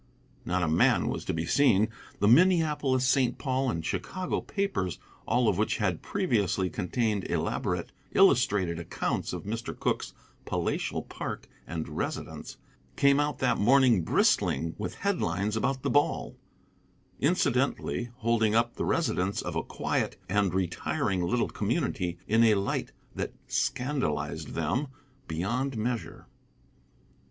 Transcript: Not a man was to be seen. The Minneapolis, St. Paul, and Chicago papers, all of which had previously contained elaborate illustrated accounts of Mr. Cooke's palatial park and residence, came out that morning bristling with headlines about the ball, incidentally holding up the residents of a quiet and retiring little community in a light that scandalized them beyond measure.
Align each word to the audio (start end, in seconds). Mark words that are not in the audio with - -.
Not 0.45 0.63
a 0.63 0.67
man 0.67 1.09
was 1.09 1.23
to 1.25 1.33
be 1.35 1.45
seen. 1.45 1.87
The 2.19 2.27
Minneapolis, 2.27 3.07
St. 3.07 3.37
Paul, 3.37 3.69
and 3.69 3.85
Chicago 3.85 4.41
papers, 4.41 4.97
all 5.27 5.47
of 5.47 5.59
which 5.59 5.77
had 5.77 6.01
previously 6.01 6.71
contained 6.71 7.29
elaborate 7.29 7.91
illustrated 8.13 8.79
accounts 8.79 9.31
of 9.31 9.43
Mr. 9.43 9.79
Cooke's 9.79 10.15
palatial 10.43 11.03
park 11.03 11.47
and 11.67 11.87
residence, 11.87 12.57
came 12.95 13.19
out 13.19 13.37
that 13.37 13.59
morning 13.59 14.01
bristling 14.01 14.73
with 14.79 14.95
headlines 14.95 15.55
about 15.55 15.83
the 15.83 15.91
ball, 15.91 16.35
incidentally 17.19 18.09
holding 18.15 18.55
up 18.55 18.77
the 18.77 18.85
residents 18.85 19.39
of 19.43 19.55
a 19.55 19.61
quiet 19.61 20.19
and 20.27 20.51
retiring 20.55 21.21
little 21.21 21.47
community 21.49 22.17
in 22.27 22.43
a 22.43 22.55
light 22.55 22.91
that 23.13 23.33
scandalized 23.47 24.55
them 24.55 24.87
beyond 25.27 25.77
measure. 25.77 26.25